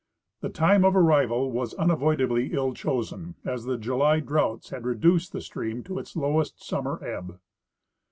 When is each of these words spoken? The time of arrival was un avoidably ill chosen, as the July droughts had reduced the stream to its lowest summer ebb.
The 0.39 0.49
time 0.49 0.83
of 0.83 0.95
arrival 0.95 1.51
was 1.51 1.75
un 1.77 1.91
avoidably 1.91 2.53
ill 2.53 2.73
chosen, 2.73 3.35
as 3.45 3.65
the 3.65 3.77
July 3.77 4.19
droughts 4.19 4.71
had 4.71 4.83
reduced 4.83 5.31
the 5.31 5.41
stream 5.41 5.83
to 5.83 5.99
its 5.99 6.15
lowest 6.15 6.59
summer 6.59 6.99
ebb. 7.03 7.39